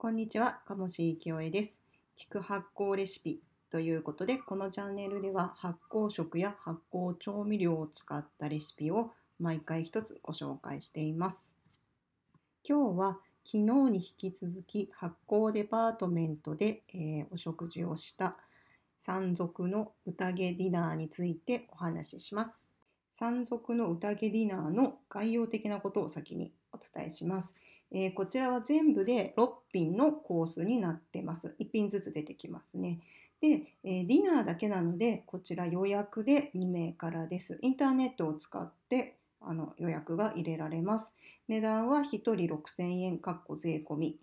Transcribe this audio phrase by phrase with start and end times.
[0.00, 1.82] こんにちは、鴨志清江です。
[2.18, 11.54] 聞く発酵レシピということで、このチャンネルでは発酵食や発酵調味料を使ったレシピを毎回一つご紹介しています。
[12.66, 18.38] 今日は昨日に引き続き発酵デパートメントで、えーお食事をした
[18.96, 22.74] 山賊の宴ディナーについてお話しします。
[23.10, 27.54] 山賊の宴ディナーの概要的なことを先にお伝えします。
[27.92, 31.56] えーこちらは全部で6品のコースになってます。
[31.58, 33.00] 1品ずつ出てきますね。
[33.40, 37.58] で、えーディナーだけなので、こちら予約で2名からです。
[37.62, 41.14] インターネットを使ってあの予約が入れられます。
[41.48, 44.18] 値段は1人6000円、かっこ税込み。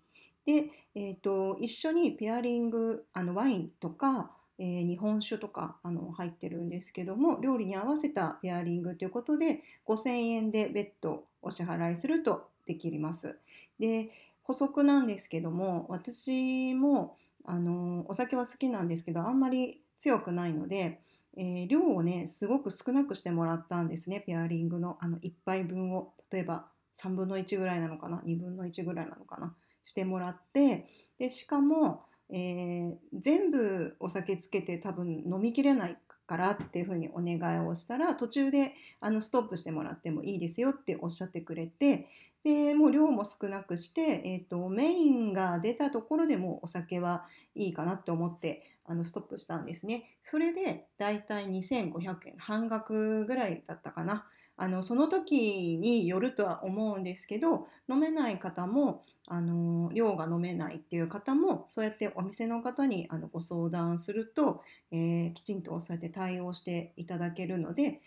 [0.46, 13.38] で、えーと、一緒にペアリング、あのワインとか、えー日本酒とかあの入ってるんですけども、料理に合わせたペアリングということで、5000円で別途お支払いするとできます。
[13.78, 14.10] で
[14.42, 21.00] 補足なんですけども私もあのお酒は好きなんですけどあんまり強くないので、
[21.36, 24.96] えー量をねすごく少なくしてもらったんですねペアリングの。
[25.00, 30.86] あの1杯分を例えば3分の1ぐらいなのかな2分の1ぐらいなのかなしてもらって
[31.18, 42.06] でしかも、えー全部お酒つけて多分飲みきれないからっていうふうにお願いをしたら途中であのストップしてもらってもいいですよっておっしゃってくれて
[42.44, 50.18] でもう量も少なくして、えー、とメインが出たところでもうお酒はいいかなって思ってあのストップしたんですね。
[50.22, 54.26] それでだいたい2500円半額ぐらいだったかな。
[54.60, 68.00] あのその時によるとは思うんですけど飲めない方もあの量が飲めないっていう方もそうやってお店の方にあのご相談すると、えーきちんとそうやって対応していただけるので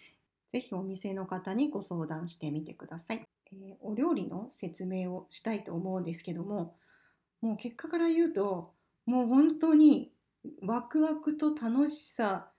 [0.50, 3.26] ぜひお店の方にご相談してみてください。
[3.54, 6.76] えーお料理の説明をしたいと思うんですけども
[7.42, 8.74] もう結果から言うと
[9.06, 10.12] もう本当に
[10.62, 12.52] ワクワクと楽しさ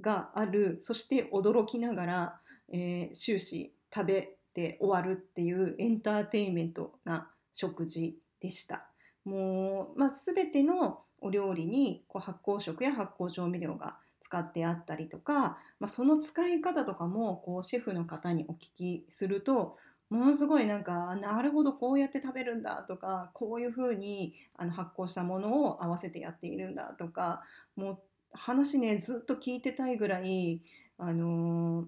[0.00, 2.40] があるそして驚きながら、
[2.72, 8.86] えー終始食べて終わるっていうエンターテインメントな食事でした。
[9.24, 19.76] もう、まあ、全てのお料理にこう発酵食や発酵調味料が使ってあったりとか、まあ、その使い方とかもこうシェフの方にお聞きすると
[20.10, 27.42] ものすごいなんかなるほどこうやって食べるんだとかこういうふうにあの発酵したものを合わせてやっているんだとか
[27.76, 27.98] もう
[28.32, 30.62] 話ねずっと聞いてたいぐらい、
[30.98, 31.86] あのー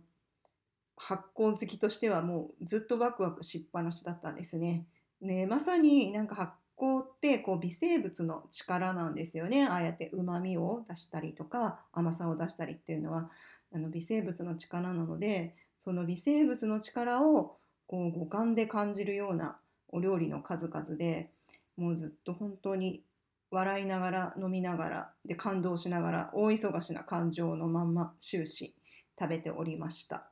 [1.02, 4.84] 発酵好きとしてはもうずっとワクワクしっぱなしだったんですね。
[5.22, 13.30] ねまさになんか発酵ってこう微生物の力なんですよねああやってうまみを出したりとか甘さを出したりっていうのは
[13.74, 17.56] あの微生物の力なのでその微生物の力を
[17.90, 19.56] こう五感で感じるような
[19.88, 21.32] お料理の数々で
[21.76, 23.02] もうずっと本当に
[23.50, 28.76] 笑いながら飲みながらで感動しながら大忙しな感情のまんま終始
[29.18, 30.22] 食べておりました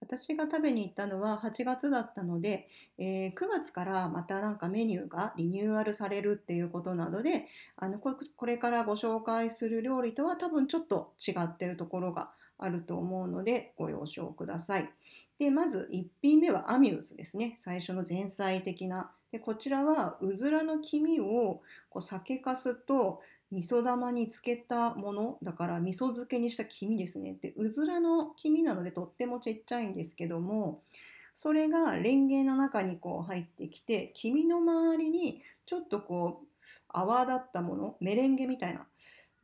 [0.00, 2.68] 私が食べに行ったのは8月だったので、
[2.98, 7.46] えー9月からまたなんかメニューがリニューアルされるっていうことなので
[7.76, 14.90] あのこれからご紹介する料理とは多分ちょっと違ってるところがあると思うのでご了承ください。
[15.38, 17.54] でまず1品目はアミューズですね。
[17.56, 19.10] 最初の前菜的な。
[19.32, 27.36] でこちらはうずらの黄身をこう酒粕と味噌玉につけたものだから味噌漬けにした黄身ですね。
[27.40, 30.82] でうずらの黄身なのでとってもちっちゃいんですけども
[31.34, 36.46] それがレンゲの中にこう入ってきて黄身の周りにちょっとこう
[36.88, 38.86] 泡立ったものメレンゲみたいな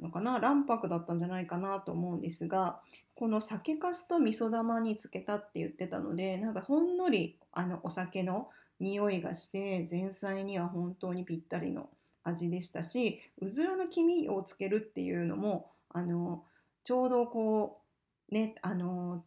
[0.00, 2.81] のかな卵白だったんじゃないかなと思うんですが
[3.15, 8.49] この酒粕と味噌玉につけたって言ってたのでなんかほんのりあのお酒の
[8.81, 11.91] 匂いがして前菜には本当にぴったりの
[12.25, 16.44] 味でしたしうずらの黄身をつけるっていうのもあの
[16.84, 17.81] ちょうどこ
[18.31, 19.22] うねあの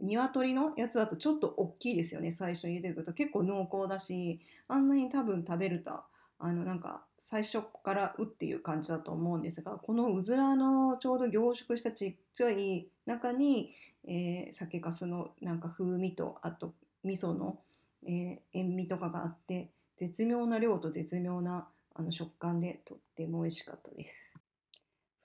[0.00, 3.12] 鶏のやつだとちょっと大きいですよね最初に出てくると。
[3.12, 6.02] 結構濃厚だしあんなに多分食べると
[6.40, 13.72] あのなんか最初からうっていう感じだと思うんですがこのうずらのちょうど凝縮したちっちゃい中に、
[14.06, 16.74] えー酒粕のなんか風味とあと
[17.04, 17.58] 味噌の、
[18.06, 24.37] えー塩味とかがあって絶妙な量と絶妙なあの食感でとっても美味しかったです。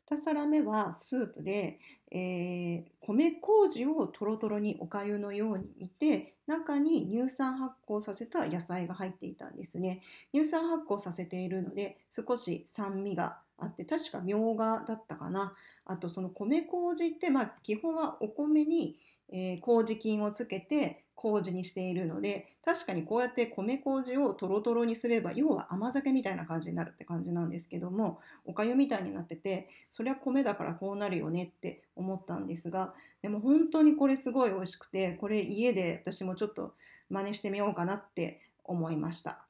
[0.10, 1.80] 2皿目はスープで、
[2.12, 10.02] えー米麹をとろとろにおかゆのように煮て中に乳酸発酵させた野菜が入っていたんですね。
[10.34, 15.54] 乳酸発酵させているので少し酸味があって確かみょうがだったかな。
[15.86, 18.98] あとその米麹ってまあ基本はお米に、
[19.31, 36.74] えー、麹菌をつけて麹にしているので確かにこうやって米麹をトロトロにすれば要は甘酒みたいな感じになるって感じなんですけどもおかゆみたいになっててそりゃ米だからこうなるよねって思ったんですがでも本当にこれすごい美味しくてこれ家で私もちょっと
[37.10, 39.46] 真似してみようかなって思いました。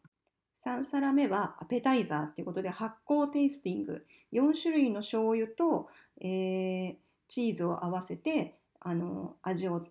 [0.65, 5.89] 3皿目はアペタイザーっていうことで発酵テイスティング4種類の醤油と、
[6.21, 6.95] えー、
[7.27, 9.85] チーズを合わせてあの味を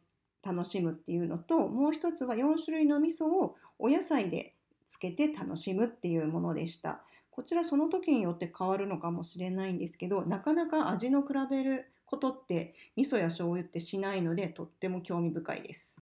[0.45, 4.55] 楽しむっていうのともう一つは4種類の味噌をお野菜で
[4.87, 7.03] つけて楽しむっていうものでした。
[7.31, 15.97] こちらその時によって変わるのかもしれないんですけどなかなか味の比べることって味噌や醤油ってしないのでとっても興味深いです。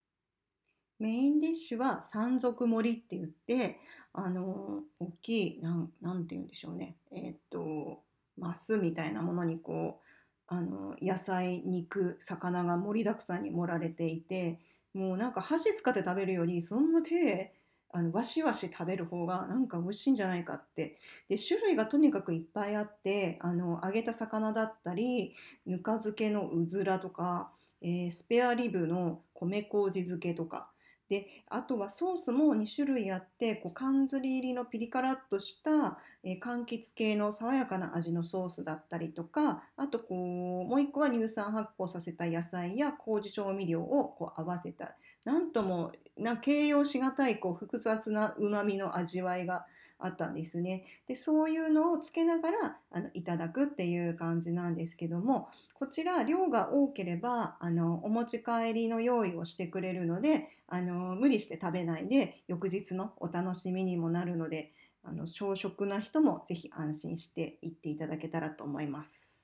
[0.99, 3.79] メインディッシュは山賊盛りって言って
[4.12, 6.96] あの大きいなんなんて言うんでしょうね。
[7.12, 8.02] えー、っと
[8.38, 10.07] マスみたいなものにこう
[10.48, 14.58] あの野菜肉魚が盛りだくさんに盛られていて
[14.94, 17.54] もうなんか箸使って食べるよりそのまま手
[17.90, 20.96] あのわしわし食べる方がなんか美味しいんじゃないかって。
[21.28, 25.34] で種類がとにかくいっぱいあってあの揚げた魚だったり
[25.66, 30.70] ぬか漬けのうずらとか、えー、スペアリブの米麹漬けとか
[31.08, 49.66] であとはソースも2種類あってこう缶ずり入りのピリカラっとした、えー、柑橘系の爽やかな味のソースだったりとかあとこうもう一個は乳酸発酵させた野菜や麹調味料をこう合わせたなんともな形容しがたいこう複雑なうまみの味わいが
[49.98, 50.84] あったんですね。
[51.06, 64.72] でそういうのをつけながらあのいただくっていう感じなんですけどもこちら量が多ければあのお持ち帰りの用意をしてくれるのであの無理して食べないで翌日のお楽しみにもなるので
[65.02, 69.38] あの小食な人もぜひ安心して行っていただけたらと思います。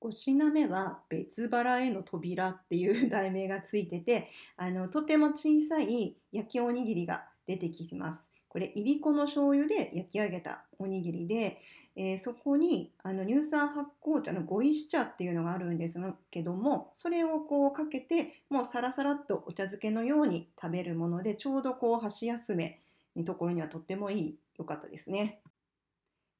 [0.00, 8.30] 5品目は別腹への扉っていう題名がついててあのとても小さい焼きおにぎりが出てきます。
[8.48, 11.60] これいりこの醤油で焼き上げたおにぎりで、
[11.96, 16.00] えー、そこにあの乳酸発酵茶のご石茶っていうのがあるんです
[16.30, 22.80] けどもそれをこうかけてもうサラサラっとお茶漬けのように食べるものでちょうどこう箸休め
[23.16, 25.40] のところにはとってもいい良かったですね。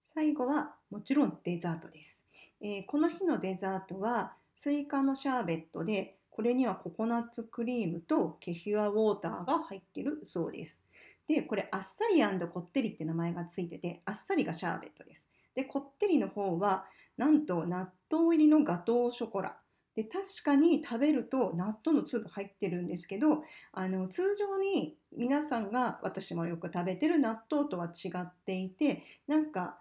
[0.02, 2.24] 最後はもちろんデザートです、
[2.62, 10.80] えー、この日のデザートはスイカのシャーベットでこれにはココナッツクリームとケフィアウォーターが入っているそうです。
[11.28, 15.28] で、これ、あっさりこってりって名前がついてて、あっさりがシャーベットです。
[15.54, 16.86] で、こってりの方は、
[17.18, 19.58] なんと納豆入りのガトーショコラ。
[19.94, 23.42] で、確かに食べると納豆の粒入ってるんですけど、
[23.72, 29.80] あの、通常に皆さんが私もよく食べてる納豆とは違っていて、なんか、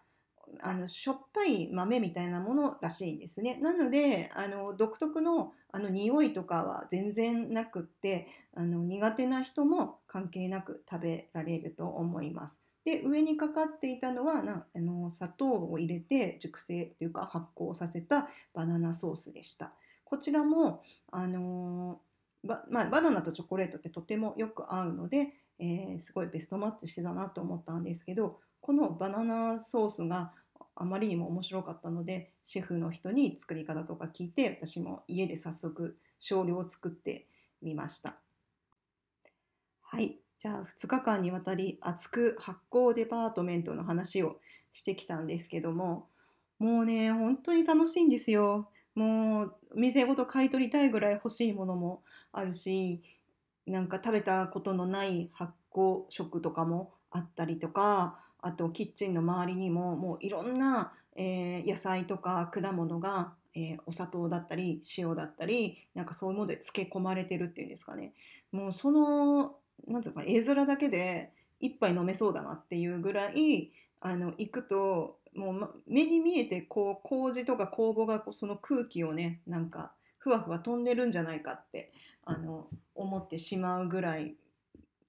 [0.62, 3.58] あのしょっぱい豆みたいなものらしいんですね。
[3.62, 12.60] なのであの独特のあの匂いとかは全然なくってあの苦手な人も関係なく食べられると思います。
[12.86, 19.74] で上にかかっていたのはなあの砂糖を入れて熟成というか発酵させたバナナソースでした。
[20.06, 22.00] こちらもあの
[22.46, 30.34] バ,、まあ、バナナとチョコレートってとてもよく合うので、えー、すごいベストマッチしてたなと思ったんですけどこのバナナソースが
[30.76, 37.30] あまりにも面白かったのでシェフの人に作り方とか聞いて私も家で早速少量を作って
[37.62, 38.18] みました。
[39.80, 40.20] はい。
[40.38, 44.42] じゃあ2日間にわたり熱く発酵デパートメントの話を
[44.74, 46.10] してきたんですけども
[46.60, 48.70] もうね本当に楽しいんですよ。
[48.96, 53.02] もう店ごと買い取りたいぐらい欲しいものもあるし
[53.66, 68.14] なんか食べたことのない発酵食とかもあったりとかあとキッチンの周りにももういろんな、えー、野菜とか果物が、えー、お砂糖だったり塩だったりなんかそういうもので漬け込まれてるっていうんですかね。
[68.54, 81.92] もうそのなんていうか絵面だけで一杯飲めそうだなっていうぐらいあの行くともう目に見えてこう麹とか酵母がその空気をねなんかふわふわ飛んでるんじゃないかって
[82.24, 84.36] あの思ってしまうぐらい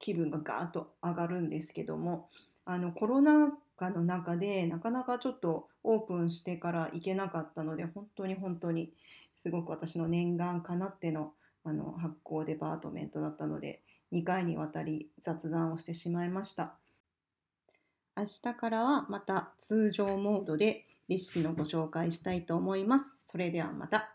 [0.00, 2.28] 気分がガーッと上がるんですけども。
[2.70, 8.92] あのコロナ禍の中でなかなかちょっとオープンしてから行けなかったので本当に本当に
[9.34, 11.32] すごく私の念願かなっての
[11.64, 13.80] あの発酵デパートメントだったので
[14.12, 16.75] 2回にわたり雑談をしてしまいました。
[18.14, 23.16] 明日からはまた通常モードでレシピのご紹介したいと思います。
[23.20, 24.12] それではまた。